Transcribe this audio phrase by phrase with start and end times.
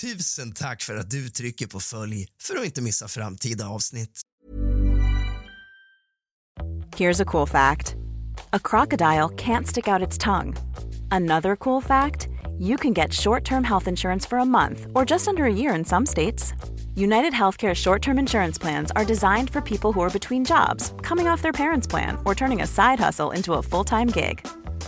[0.00, 4.20] Tusen tack för att du trycker på följ för att inte missa framtida avsnitt.
[6.96, 7.96] Here's a cool fact
[8.52, 10.56] a crocodile can't stick out its tongue.
[11.10, 15.28] Another cool fact you can get short term health insurance for a month or just
[15.28, 16.54] under a year in some states.
[16.96, 21.28] United Healthcare short term insurance plans are designed for people who are between jobs, coming
[21.28, 24.46] off their parents' plan, or turning a side hustle into a full time gig.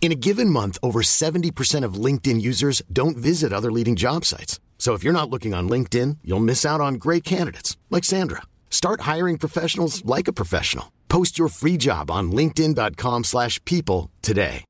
[0.00, 4.58] In a given month, over 70% of LinkedIn users don't visit other leading job sites.
[4.78, 8.42] So if you're not looking on LinkedIn, you'll miss out on great candidates like Sandra.
[8.70, 10.86] Start hiring professionals like a professional.
[11.08, 14.64] Post your free job on linkedin.com/people today.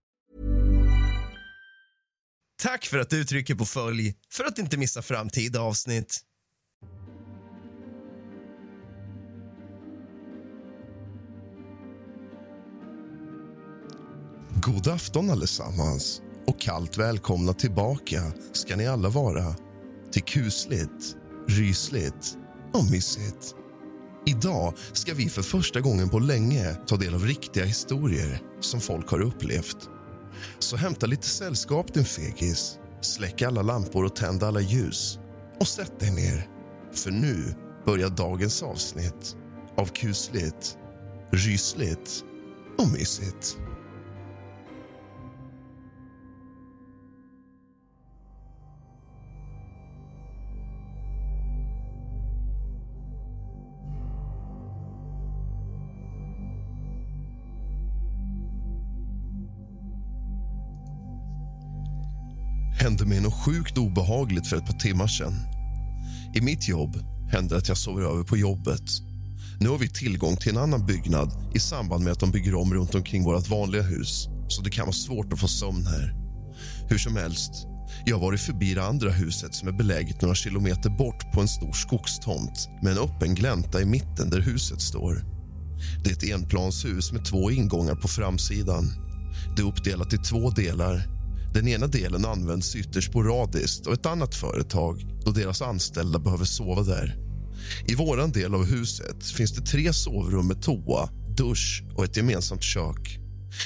[2.63, 6.21] Tack för att du trycker på följ för att inte missa framtida avsnitt.
[14.69, 19.55] God afton allesammans och kallt välkomna tillbaka ska ni alla vara
[20.13, 21.17] till kusligt,
[21.47, 22.37] rysligt
[22.73, 23.55] och mysigt.
[24.27, 29.11] Idag ska vi för första gången på länge ta del av riktiga historier som folk
[29.11, 29.89] har upplevt.
[30.59, 32.79] Så hämta lite sällskap, din fegis.
[33.01, 35.19] Släck alla lampor och tänd alla ljus.
[35.61, 36.49] Och sätt dig ner,
[36.95, 37.55] för nu
[37.87, 39.37] börjar dagens avsnitt
[39.77, 40.79] av kusligt,
[41.33, 42.25] rysligt
[42.79, 43.59] och mysigt.
[63.09, 65.35] Mig något sjukt obehagligt för ett par timmar sedan.
[66.35, 66.97] I mitt jobb
[67.31, 68.83] händer att jag sover över på jobbet.
[69.61, 72.75] Nu har vi tillgång till en annan byggnad i samband med att de bygger om
[72.75, 76.15] runt omkring vårt vanliga hus så det kan vara svårt att få sömn här.
[76.89, 77.53] Hur som helst,
[78.05, 81.49] jag har varit förbi det andra huset som är beläget några kilometer bort på en
[81.49, 85.25] stor skogstomt med en öppen glänta i mitten där huset står.
[86.05, 88.85] Det är ett enplanshus med två ingångar på framsidan.
[89.57, 91.18] Det är uppdelat i två delar
[91.59, 96.83] den ena delen används ytterst sporadiskt av ett annat företag då deras anställda behöver sova
[96.83, 97.17] där.
[97.87, 102.63] I vår del av huset finns det tre sovrum med toa, dusch och ett gemensamt
[102.63, 103.19] kök.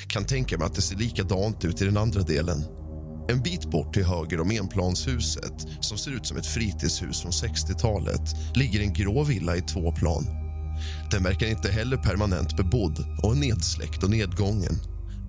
[0.09, 2.65] Kan tänka mig att det ser likadant ut i den andra delen.
[3.29, 8.37] En bit bort till höger om enplanshuset som ser ut som ett fritidshus från 60-talet
[8.55, 10.27] ligger en grå villa i två plan.
[11.11, 14.75] Den verkar inte heller permanent bebodd och är nedsläckt och nedgången.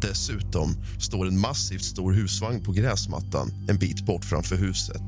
[0.04, 5.04] Dessutom står en massivt stor husvagn på gräsmattan en bit bort framför huset.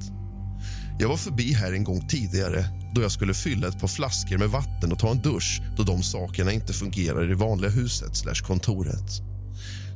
[1.00, 4.50] Jag var förbi här en gång tidigare då jag skulle fylla ett par flaskor med
[4.50, 8.48] vatten och ta en dusch då de sakerna inte fungerar i det vanliga huset slash
[8.48, 9.22] kontoret.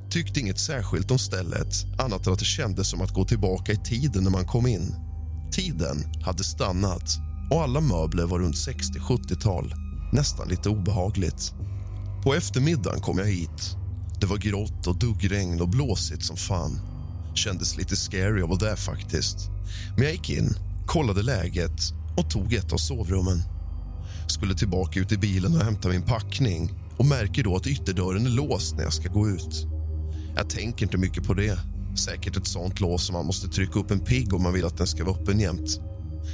[0.09, 3.77] Tyckte inget särskilt om stället annat än att det kändes som att gå tillbaka i
[3.77, 4.95] tiden när man kom in.
[5.51, 7.09] Tiden hade stannat
[7.51, 9.73] och alla möbler var runt 60-70-tal.
[10.13, 11.53] Nästan lite obehagligt.
[12.23, 13.78] På eftermiddagen kom jag hit
[14.19, 16.79] det var grått och duggregn och blåsigt som fan.
[17.35, 19.37] Kändes lite scary av det faktiskt.
[19.95, 20.49] Men jag gick in,
[20.85, 21.81] kollade läget
[22.17, 23.41] och tog ett av sovrummen.
[24.27, 28.29] Skulle tillbaka ut i bilen och hämta min packning och märker då att ytterdörren är
[28.29, 29.67] låst när jag ska gå ut.
[30.35, 31.59] Jag tänker inte mycket på det.
[32.05, 34.77] Säkert ett sånt lås som man måste trycka upp en pigg om man vill att
[34.77, 35.79] den ska vara öppen jämt.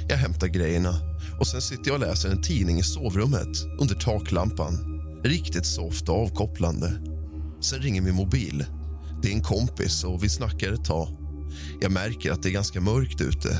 [0.08, 0.94] Jag hämtar grejerna
[1.40, 5.02] och sen sitter jag och läser en tidning i sovrummet under taklampan.
[5.24, 7.15] Riktigt soft och avkopplande.
[7.66, 8.64] Sen ringer min mobil.
[9.22, 11.08] Det är en kompis och vi snackar ett tag.
[11.80, 13.58] Jag märker att det är ganska mörkt ute.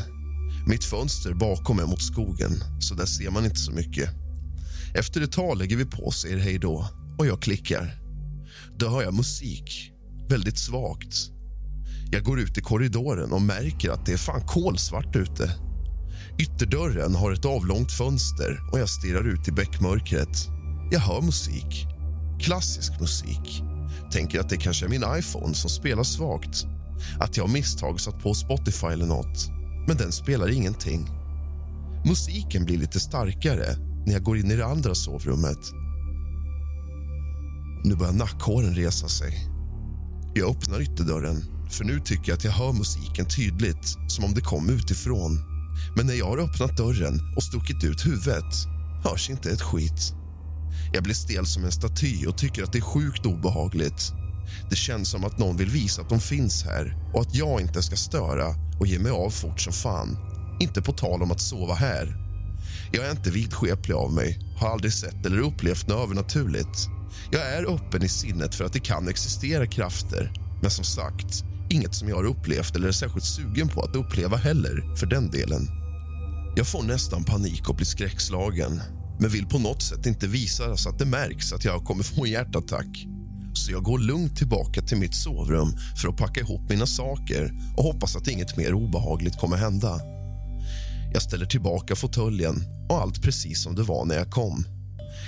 [0.67, 4.11] Mitt fönster bakom är mot skogen, så där ser man inte så mycket.
[4.94, 6.88] Efter ett tag lägger vi på, och säger hej då
[7.19, 7.94] och jag klickar.
[8.79, 9.93] Då hör jag musik,
[10.29, 11.31] väldigt svagt.
[12.12, 15.55] Jag går ut i korridoren och märker att det är fan kolsvart ute.
[16.38, 20.49] Ytterdörren har ett avlångt fönster och jag stirrar ut i bäckmörkret.
[20.91, 21.87] Jag hör musik.
[22.41, 23.62] Klassisk musik.
[24.11, 26.67] Tänker att det kanske är min iPhone som spelar svagt.
[27.20, 29.49] Att jag har misstag satt på Spotify eller nåt.
[29.88, 31.08] Men den spelar ingenting.
[32.06, 33.76] Musiken blir lite starkare
[34.06, 35.58] när jag går in i det andra sovrummet.
[37.85, 39.49] Nu börjar nackhåren resa sig.
[40.35, 44.41] Jag öppnar ytterdörren, för nu tycker jag att jag hör musiken tydligt som om det
[44.41, 45.38] kom utifrån.
[45.97, 48.55] Men när jag har öppnat dörren och stuckit ut huvudet
[49.05, 50.15] hörs inte ett skit.
[50.93, 54.12] Jag blir stel som en staty och tycker att det är sjukt obehagligt.
[54.71, 57.83] Det känns som att någon vill visa att de finns här och att jag inte
[57.83, 60.19] ska störa och ge mig av fort som fan.
[60.61, 62.17] Inte på tal om att sova här.
[62.93, 66.88] Jag är inte vidskeplig av mig, har aldrig sett eller upplevt något övernaturligt.
[67.31, 71.94] Jag är öppen i sinnet för att det kan existera krafter men som sagt, inget
[71.94, 75.69] som jag har upplevt eller är särskilt sugen på att uppleva heller, för den delen.
[76.56, 78.83] Jag får nästan panik och blir skräckslagen
[79.18, 82.24] men vill på något sätt inte visa så att det märks att jag kommer få
[82.24, 83.06] en hjärtattack.
[83.54, 87.84] Så jag går lugnt tillbaka till mitt sovrum för att packa ihop mina saker och
[87.84, 90.00] hoppas att inget mer obehagligt kommer hända.
[91.12, 94.64] Jag ställer tillbaka fåtöljen och allt precis som det var när jag kom.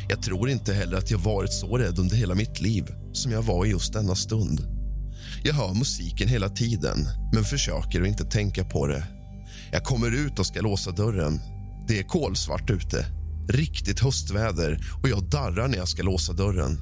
[0.08, 3.42] Jag tror inte heller att jag varit så rädd under hela mitt liv som jag
[3.42, 4.60] var i just denna stund.
[5.42, 9.04] Jag hör musiken hela tiden, men försöker att inte tänka på det.
[9.72, 11.40] Jag kommer ut och ska låsa dörren.
[11.88, 13.06] Det är kolsvart ute,
[13.48, 16.78] riktigt höstväder och jag darrar när jag ska låsa dörren.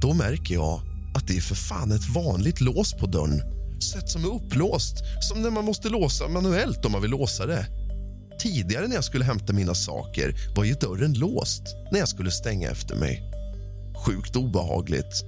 [0.00, 0.80] Då märker jag
[1.14, 3.42] att det är för fan ett vanligt lås på dörren
[3.82, 7.66] Sätt som är upplåst, som när man måste låsa manuellt om man vill låsa det.
[8.40, 11.62] Tidigare när jag skulle hämta mina saker var ju dörren låst
[11.92, 13.22] när jag skulle stänga efter mig.
[14.06, 15.24] Sjukt obehagligt.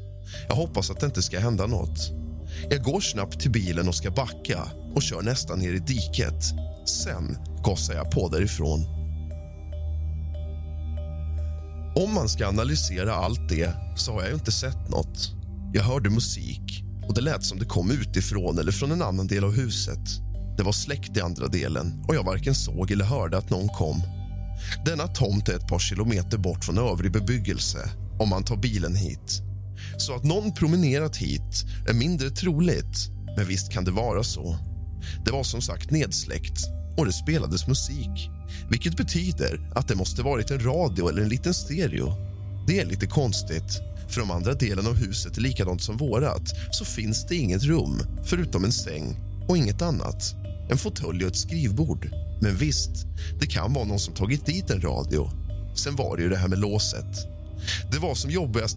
[0.49, 2.11] Jag hoppas att det inte ska hända nåt.
[2.71, 6.45] Jag går snabbt till bilen och ska backa och kör nästan ner i diket.
[6.87, 9.04] Sen gasar jag på därifrån.
[11.97, 15.33] Om man ska analysera allt det så har jag inte sett nåt.
[15.73, 19.45] Jag hörde musik och det lät som det kom utifrån eller från en annan del
[19.45, 20.01] av huset.
[20.57, 24.03] Det var släckt i andra delen och jag varken såg eller hörde att någon kom.
[24.87, 27.79] Denna tomt är ett par kilometer bort från övrig bebyggelse
[28.19, 29.43] om man tar bilen hit.
[29.97, 34.59] Så att någon promenerat hit är mindre troligt, men visst kan det vara så.
[35.25, 36.59] Det var som sagt nedsläckt
[36.97, 38.31] och det spelades musik
[38.69, 42.15] vilket betyder att det måste varit en radio eller en liten stereo.
[42.67, 46.85] Det är lite konstigt, för om andra delen av huset är likadant som vårat så
[46.85, 49.17] finns det inget rum förutom en säng
[49.49, 50.35] och inget annat.
[50.71, 52.09] En fåtölj och ett skrivbord.
[52.43, 53.07] Men visst,
[53.41, 55.31] det kan vara någon som tagit dit en radio.
[55.77, 57.29] Sen var det ju det här med låset.
[57.93, 58.77] Det var som jobbigast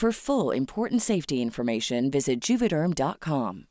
[0.00, 3.64] For full important safety information visit juvederm.com.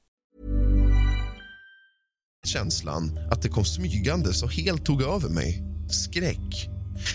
[2.46, 5.64] Känslan att det kom smygande så helt tog över mig.
[5.90, 6.70] Skräck.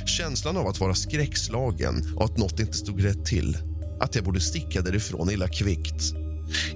[0.06, 3.56] Känslan av att vara skräckslagen och att nåt inte stod rätt till.
[4.00, 6.14] Att jag borde sticka därifrån illa kvickt.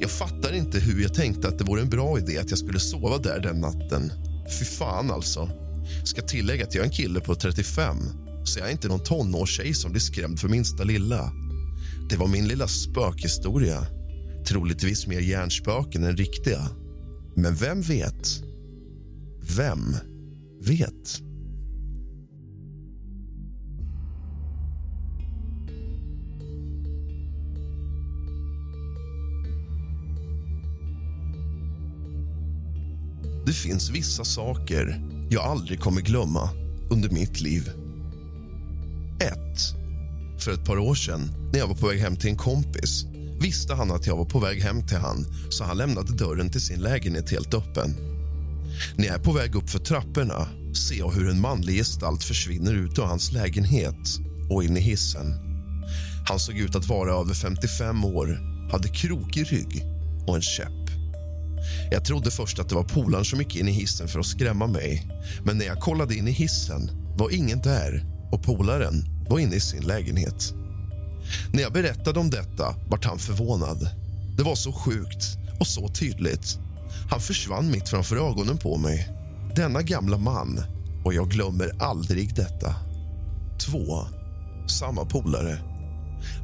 [0.01, 2.81] Jag fattar inte hur jag tänkte att det vore en bra idé att jag skulle
[2.81, 4.13] sova där den natten.
[4.59, 5.51] Fy fan, alltså.
[6.05, 7.97] Ska tillägga att jag är en kille på 35
[8.45, 11.33] så jag är inte någon tonårstjej som blir skrämd för minsta lilla.
[12.09, 13.87] Det var min lilla spökhistoria.
[14.49, 16.69] Troligtvis mer hjärnspöken än riktiga.
[17.37, 18.43] Men vem vet?
[19.57, 19.97] Vem
[20.63, 21.23] vet?
[33.47, 36.51] Det finns vissa saker jag aldrig kommer glömma
[36.91, 37.71] under mitt liv.
[39.21, 39.86] 1.
[40.39, 43.05] För ett par år sedan, när jag var på väg hem till en kompis
[43.41, 46.61] visste han att jag var på väg hem till han så han lämnade dörren till
[46.61, 47.97] sin lägenhet helt öppen.
[48.97, 50.49] När jag är på väg upp för trapporna
[50.89, 54.19] ser jag hur en manlig gestalt försvinner ut ur hans lägenhet
[54.51, 55.35] och in i hissen.
[56.29, 58.39] Han såg ut att vara över 55 år,
[58.73, 59.85] hade krokig rygg
[60.27, 60.91] och en käpp.
[61.91, 64.67] Jag trodde först att det var polaren som gick in i hissen för att skrämma
[64.67, 65.09] mig.
[65.45, 69.61] Men när jag kollade in i hissen var ingen där och polaren var inne i
[69.61, 70.55] sin lägenhet.
[71.53, 73.89] När jag berättade om detta vart han förvånad.
[74.37, 76.59] Det var så sjukt och så tydligt.
[77.11, 79.09] Han försvann mitt framför ögonen på mig.
[79.57, 80.61] Denna gamla man,
[81.05, 82.75] och jag glömmer aldrig detta.
[83.59, 84.07] Två.
[84.69, 85.59] Samma polare.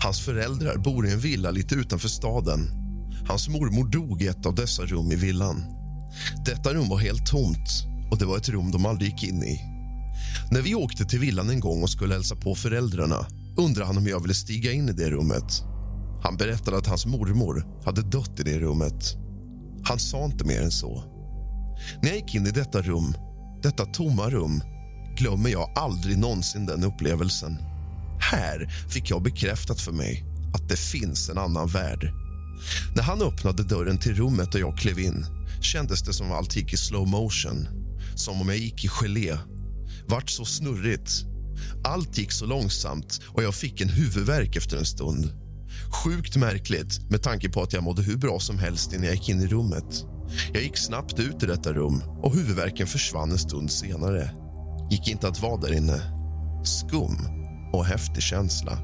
[0.02, 2.70] Hans föräldrar bor i en villa lite utanför staden.
[3.28, 5.64] Hans mormor dog i ett av dessa rum i villan.
[6.44, 9.71] Detta rum var helt tomt och det var ett rum de aldrig gick in i.
[10.50, 14.06] När vi åkte till villan en gång och skulle hälsa på föräldrarna undrade han om
[14.06, 15.62] jag ville stiga in i det rummet.
[16.22, 19.16] Han berättade att hans mormor hade dött i det rummet.
[19.84, 21.04] Han sa inte mer än så.
[22.02, 23.14] När jag gick in i detta rum,
[23.62, 24.62] detta tomma rum
[25.16, 27.56] glömmer jag aldrig någonsin den upplevelsen.
[28.20, 32.12] Här fick jag bekräftat för mig att det finns en annan värld.
[32.96, 35.26] När han öppnade dörren till rummet och jag klev in
[35.62, 37.68] kändes det som om allt gick i slow motion.
[38.14, 39.36] Som om jag gick i gelé.
[40.08, 41.24] Vart så snurrigt.
[41.84, 45.32] Allt gick så långsamt och jag fick en huvudvärk efter en stund.
[46.04, 49.28] Sjukt märkligt med tanke på att jag mådde hur bra som helst innan jag gick
[49.28, 50.06] in i rummet.
[50.52, 54.30] Jag gick snabbt ut i detta rum och huvudvärken försvann en stund senare.
[54.90, 56.00] Gick inte att vara där inne.
[56.64, 57.16] Skum
[57.72, 58.78] och häftig känsla.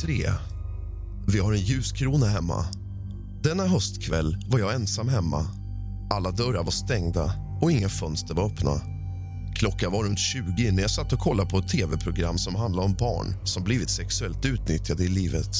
[0.00, 0.30] 3.
[1.26, 2.66] Vi har en ljuskrona hemma.
[3.42, 5.46] Denna höstkväll var jag ensam hemma.
[6.10, 8.80] Alla dörrar var stängda och inga fönster var öppna.
[9.54, 12.94] Klockan var runt 20 när jag satt och kollade på ett tv-program som handlade om
[12.94, 15.56] barn som blivit sexuellt utnyttjade i livet.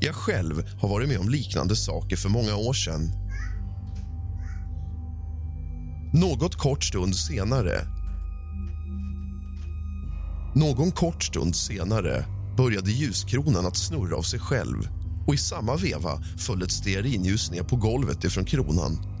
[0.00, 3.10] Jag själv har varit med om liknande saker för många år sedan.
[6.12, 7.98] Något kort stund senare
[10.58, 12.24] någon kort stund senare
[12.56, 14.88] började ljuskronan att snurra av sig själv
[15.26, 19.17] och i samma veva föll ett stearinljus ner på golvet ifrån kronan.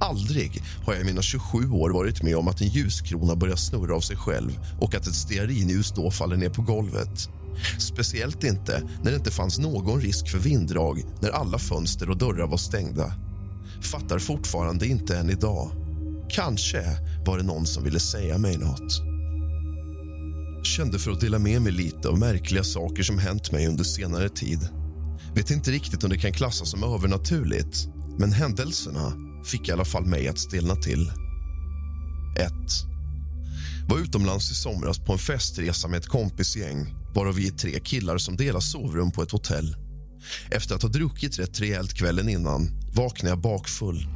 [0.00, 3.96] Aldrig har jag i mina 27 år varit med om att en ljuskrona börjar snurra
[3.96, 7.28] av sig själv och att ett stearinljus då faller ner på golvet.
[7.78, 12.46] Speciellt inte när det inte fanns någon risk för vinddrag när alla fönster och dörrar
[12.46, 13.12] var stängda.
[13.82, 15.70] Fattar fortfarande inte än idag.
[16.28, 16.84] Kanske
[17.26, 19.02] var det någon som ville säga mig nåt.
[20.66, 24.28] Kände för att dela med mig lite av märkliga saker som hänt mig under senare
[24.28, 24.68] tid.
[25.34, 27.88] Vet inte riktigt om det kan klassas som övernaturligt
[28.18, 31.12] men händelserna fick i alla fall mig att stelna till.
[32.38, 32.52] 1.
[33.88, 38.18] Var utomlands i somras på en festresa med ett kompisgäng varav vi är tre killar
[38.18, 39.76] som delar sovrum på ett hotell.
[40.50, 44.06] Efter att ha druckit rätt rejält kvällen innan vaknar jag bakfull.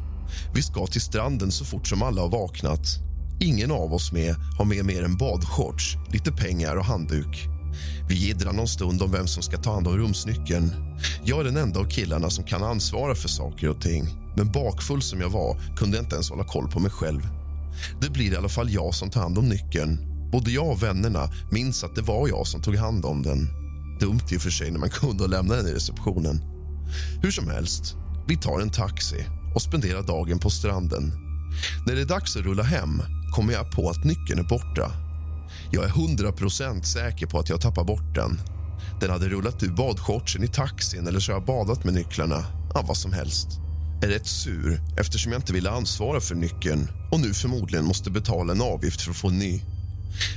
[0.54, 2.86] Vi ska till stranden så fort som alla har vaknat.
[3.40, 7.53] Ingen av oss med har med mer än badshorts, lite pengar och handduk.
[8.08, 10.72] Vi jiddrar någon stund om vem som ska ta hand om rumsnyckeln.
[11.24, 14.08] Jag är den enda av killarna som kan ansvara för saker och ting.
[14.36, 17.28] Men bakfull som jag var kunde jag inte ens hålla koll på mig själv.
[18.00, 19.98] Det blir i alla fall jag som tar hand om nyckeln.
[20.32, 23.48] Både jag och vännerna minns att det var jag som tog hand om den.
[24.00, 26.40] Dumt i och för sig när man kunde lämna den i receptionen.
[27.22, 27.96] Hur som helst,
[28.28, 31.12] vi tar en taxi och spenderar dagen på stranden.
[31.86, 33.02] När det är dags att rulla hem
[33.34, 35.03] kommer jag på att nyckeln är borta.
[35.70, 38.40] Jag är hundra procent säker på att jag tappar bort den.
[39.00, 42.44] Den hade rullat ur badshortsen i taxin eller så har jag badat med nycklarna.
[42.74, 43.48] Ja, vad som helst.
[44.02, 48.52] Är rätt sur eftersom jag inte ville ansvara för nyckeln och nu förmodligen måste betala
[48.52, 49.60] en avgift för att få en ny.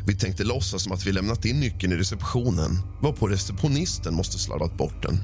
[0.05, 4.77] Vi tänkte låtsas som att vi lämnat in nyckeln i receptionen varpå receptionisten måste slarvat
[4.77, 5.19] bort den.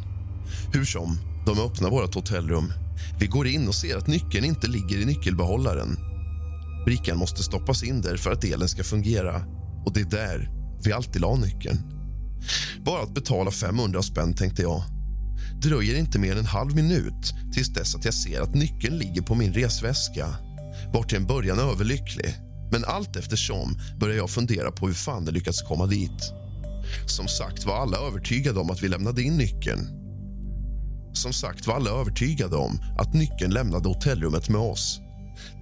[0.73, 2.73] Hur som, de öppnar vårt hotellrum.
[3.19, 5.97] Vi går in och ser att nyckeln inte ligger i nyckelbehållaren.
[6.85, 9.41] Brickan måste stoppas in där för att elen ska fungera
[9.85, 10.49] och det är där
[10.83, 11.77] vi alltid la nyckeln.
[12.85, 14.83] Bara att betala 500 spänn, tänkte jag.
[15.61, 19.21] Dröjer inte mer än en halv minut tills dess att jag ser att nyckeln ligger
[19.21, 20.27] på min resväska.
[20.93, 22.35] Var till en början överlycklig,
[22.71, 26.33] men allt eftersom börjar jag fundera på hur fan det lyckats komma dit.
[27.07, 29.87] Som sagt var alla övertygade om att vi lämnade in nyckeln.
[31.13, 34.99] Som sagt var alla övertygade om att nyckeln lämnade hotellrummet med oss.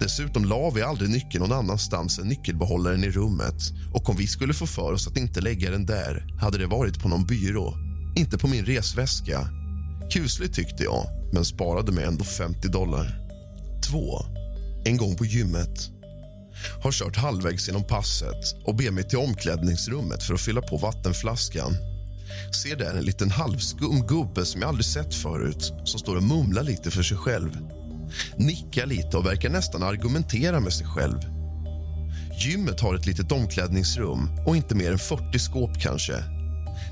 [0.00, 3.62] Dessutom la vi aldrig nyckeln någon annanstans än nyckelbehållaren i rummet.
[3.94, 7.02] Och om vi skulle få för oss att inte lägga den där hade det varit
[7.02, 7.74] på någon byrå,
[8.16, 9.48] inte på min resväska.
[10.10, 13.18] Kusligt tyckte jag, men sparade mig ändå 50 dollar.
[13.90, 14.24] 2.
[14.84, 15.90] En gång på gymmet.
[16.82, 21.72] Har kört halvvägs genom passet och ber mig till omklädningsrummet för att fylla på vattenflaskan.
[22.62, 26.62] Ser där en liten halvskum gubbe som jag aldrig sett förut som står och mumlar
[26.62, 27.50] lite för sig själv.
[28.36, 31.18] Nickar lite och verkar nästan argumentera med sig själv.
[32.38, 36.14] Gymmet har ett litet omklädningsrum och inte mer än 40 skåp kanske.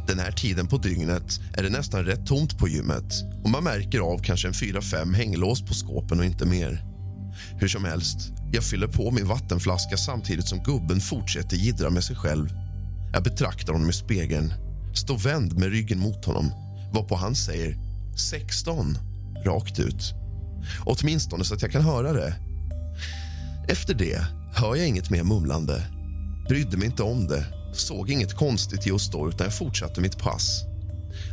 [0.07, 4.01] Den här tiden på dygnet är det nästan rätt tomt på gymmet och man märker
[4.01, 6.85] av kanske en 4-5 hänglås på skåpen och inte mer.
[7.61, 12.17] Hur som helst, jag fyller på min vattenflaska samtidigt som gubben fortsätter jiddra med sig
[12.17, 12.49] själv.
[13.13, 14.53] Jag betraktar honom i spegeln,
[14.95, 16.53] står vänd med ryggen mot honom
[16.93, 17.77] varpå han säger
[18.17, 18.99] 16
[19.45, 20.20] rakt ut.
[20.85, 22.35] Åtminstone så att jag kan höra det.
[23.69, 25.83] Efter det hör jag inget mer mumlande.
[26.49, 27.45] Brydde mig inte om det.
[27.73, 30.65] Såg inget konstigt just då, utan jag fortsatte mitt pass.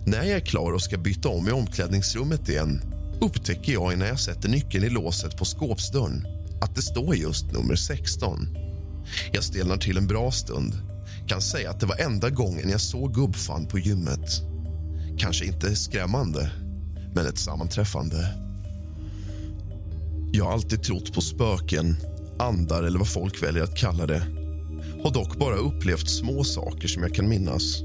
[0.05, 2.81] När jag är klar och ska byta om i omklädningsrummet igen
[3.22, 6.25] upptäcker jag innan jag sätter nyckeln i låset på skåpsdörren
[6.62, 8.48] att det står just nummer 16.
[9.31, 10.74] Jag stelnar till en bra stund.
[11.27, 14.41] Kan säga att det var enda gången jag såg gubbfan på gymmet.
[15.17, 16.51] Kanske inte skrämmande,
[17.15, 18.46] men ett sammanträffande.
[20.38, 21.96] Jag har alltid trott på spöken,
[22.39, 24.23] andar eller vad folk väljer att kalla det.
[25.04, 27.82] Har dock bara upplevt små saker som jag kan minnas.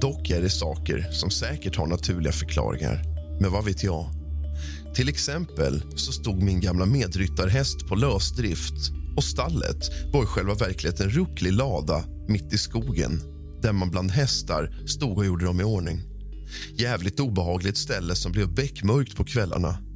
[0.00, 3.04] Dock är det saker som säkert har naturliga förklaringar.
[3.40, 4.10] Men vad vet jag?
[4.94, 11.00] Till exempel så stod min gamla medryttarhäst på lösdrift och stallet var i själva verket
[11.00, 13.20] en rucklig lada mitt i skogen
[13.62, 16.02] där man bland hästar stod och gjorde dem i ordning.
[16.74, 19.87] Jävligt obehagligt ställe som blev beckmörkt på kvällarna.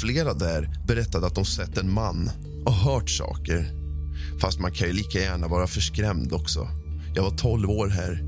[0.00, 2.30] Flera där berättade att de sett en man
[2.66, 3.72] och hört saker.
[4.40, 6.68] Fast man kan ju lika gärna vara förskrämd också.
[7.14, 8.24] Jag var 12 år här.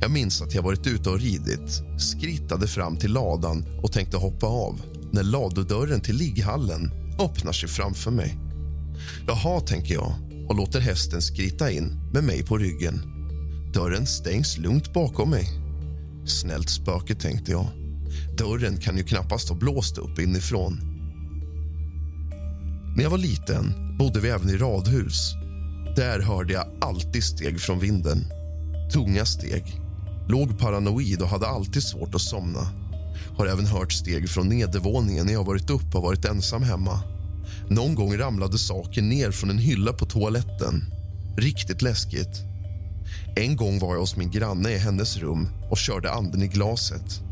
[0.00, 4.46] Jag minns att jag varit ute och ridit, skrittade fram till ladan och tänkte hoppa
[4.46, 4.80] av
[5.12, 8.38] när ladudörren till ligghallen öppnar sig framför mig.
[9.26, 10.12] Jaha, tänker jag
[10.48, 13.02] och låter hästen skritta in med mig på ryggen.
[13.74, 15.48] Dörren stängs lugnt bakom mig.
[16.26, 17.85] Snällt spöke, tänkte jag.
[18.38, 20.80] Dörren kan ju knappast ha blåst upp inifrån.
[22.96, 25.34] När jag var liten bodde vi även i radhus.
[25.96, 28.24] Där hörde jag alltid steg från vinden.
[28.92, 29.80] Tunga steg.
[30.28, 32.68] Låg paranoid och hade alltid svårt att somna.
[33.36, 37.00] Har även hört steg från nedervåningen när jag varit upp och varit ensam hemma.
[37.68, 40.84] Någon gång ramlade saker ner från en hylla på toaletten.
[41.36, 42.42] Riktigt läskigt.
[43.36, 47.22] En gång var jag hos min granne i hennes rum och körde anden i glaset.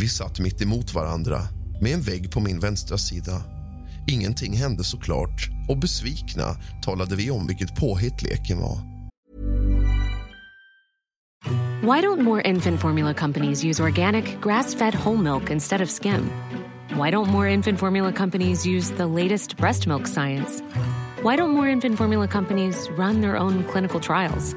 [0.00, 1.38] Vi satt mitt emot varandra
[1.80, 3.42] med en vägg på min vänstra sida.
[4.06, 8.78] Ingenting hände såklart och besvikna talade vi om vilket påhitt leken var.
[11.82, 16.30] Why don't more infant formula companies use organic, grass-fed whole milk instead of skim?
[16.88, 20.62] Why don't more infant formula companies use the latest breast milk science?
[21.22, 24.54] Why don't more infant formula companies run their own clinical trials?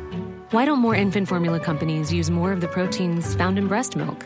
[0.52, 4.26] Why don't more infant formula companies use more of the proteins found in breast milk?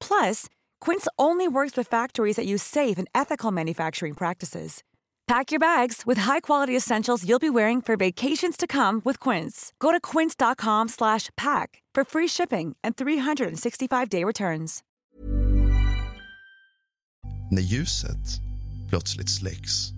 [0.00, 0.46] Plus,
[0.80, 4.82] Quince only works with factories that use safe and ethical manufacturing practices.
[5.26, 9.72] Pack your bags with high-quality essentials you'll be wearing for vacations to come with Quince.
[9.78, 14.80] Go to quince.com/pack for free shipping and 365-day returns.
[17.50, 18.40] När ljuset
[18.88, 19.90] plötsligt släcks.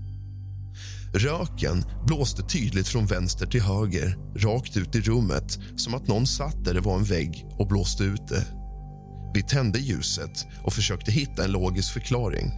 [1.14, 6.64] Röken blåste tydligt från vänster till höger, rakt ut i rummet som att någon satt
[6.64, 8.61] där det var en vägg och blåste ut det.
[9.34, 12.52] Vi tände ljuset och försökte hitta en logisk förklaring.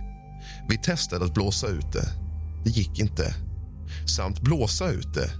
[0.68, 2.08] Vi testade att blåsa ut det.
[2.64, 3.34] Det gick inte.
[4.16, 5.30] Samt blåsa ut det.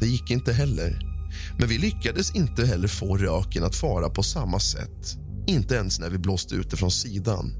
[0.00, 0.98] Det gick inte heller.
[1.58, 5.16] Men vi lyckades inte heller få röken att fara på samma sätt.
[5.46, 7.52] Inte ens när vi blåste ut det från sidan.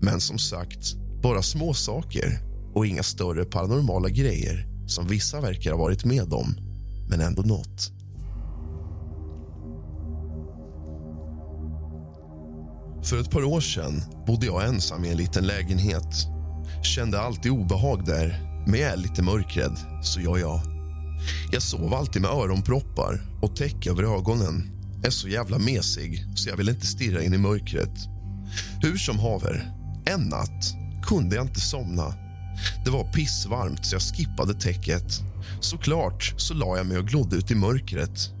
[0.00, 2.40] Men som sagt, bara små saker
[2.74, 6.56] och inga större paranormala grejer som vissa verkar ha varit med om,
[7.08, 7.99] men ändå nåt.
[13.10, 16.26] För ett par år sedan bodde jag ensam i en liten lägenhet.
[16.82, 20.60] Kände alltid obehag där, men jag är lite mörkrädd, så jag jag.
[21.52, 24.70] Jag sov alltid med öronproppar och täcke över ögonen.
[25.04, 27.98] Är så jävla mesig, så jag vill inte stirra in i mörkret.
[28.82, 29.72] Hur som haver,
[30.06, 30.74] en natt
[31.06, 32.14] kunde jag inte somna.
[32.84, 35.20] Det var pissvarmt, så jag skippade täcket.
[35.60, 38.39] Såklart så la jag mig och glodde ut i mörkret.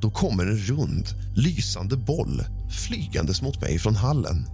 [0.00, 1.06] Då kommer en rund,
[1.36, 4.46] lysande boll flygandes mot mig från hallen.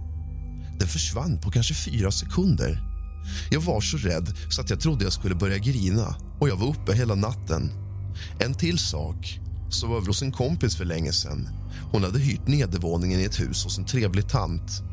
[0.79, 2.79] Den försvann på kanske fyra sekunder.
[3.51, 6.67] Jag var så rädd så att jag trodde jag skulle börja grina och jag var
[6.67, 7.71] uppe hela natten.
[8.39, 9.39] En till sak.
[9.69, 11.49] Sov över hos en kompis för länge sedan.
[11.91, 14.83] Hon hade hyrt nedervåningen i ett hus hos en trevlig tant.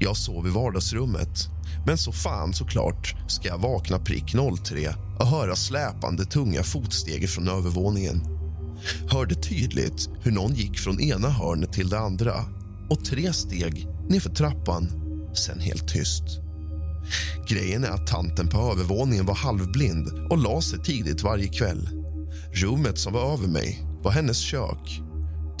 [0.00, 1.48] Jag sov i vardagsrummet.
[1.86, 7.48] Men så fan såklart ska jag vakna prick 03 och höra släpande tunga fotsteg från
[7.48, 8.37] övervåningen.
[9.10, 12.34] Hörde tydligt hur någon gick från ena hörnet till det andra
[12.90, 14.88] och tre steg nerför trappan,
[15.34, 16.24] sen helt tyst.
[17.48, 21.88] Grejen är att tanten på övervåningen var halvblind och la sig tidigt varje kväll.
[22.52, 25.00] Rummet som var över mig var hennes kök.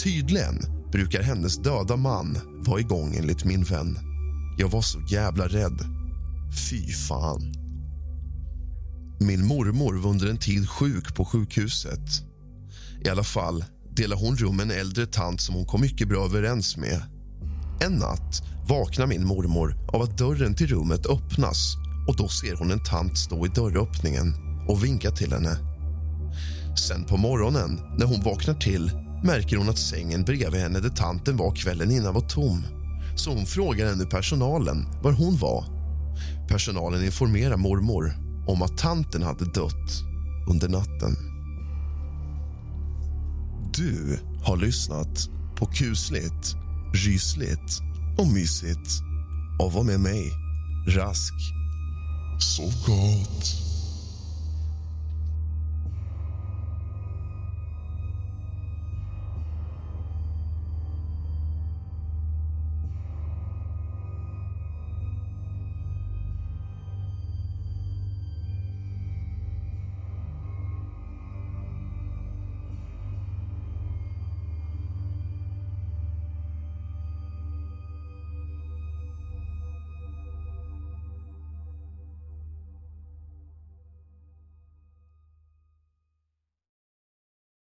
[0.02, 0.58] Tydligen
[0.92, 3.98] brukar hennes döda man vara igång enligt min vän.
[4.58, 5.80] Jag var så jävla rädd.
[6.70, 7.52] Fy fan.
[9.20, 12.27] Min mormor var under en tid sjuk på sjukhuset.
[13.04, 13.64] I alla fall
[13.96, 17.02] delar hon rum med en äldre tant som hon kom mycket bra överens med.
[17.80, 21.76] En natt vaknar min mormor av att dörren till rummet öppnas
[22.08, 24.34] och då ser hon en tant stå i dörröppningen
[24.68, 25.58] och vinka till henne.
[26.88, 28.90] Sen på morgonen, när hon vaknar till
[29.24, 32.62] märker hon att sängen bredvid henne där tanten var kvällen innan var tom.
[33.16, 35.64] Så hon frågar henne personalen var hon var.
[36.48, 38.12] Personalen informerar mormor
[38.48, 40.02] om att tanten hade dött
[40.50, 41.37] under natten.
[43.78, 46.56] Du har lyssnat på kusligt,
[46.94, 47.80] rysligt
[48.18, 48.90] och mysigt
[49.60, 50.32] och var med mig,
[50.88, 51.34] Rask.
[52.40, 53.67] Sov gott.